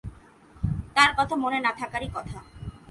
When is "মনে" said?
1.35-1.59